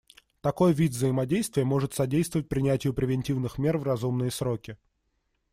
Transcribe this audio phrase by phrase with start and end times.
[0.41, 4.79] Такой вид взаимодействия может содействовать принятию превентивных мер в разумные сроки.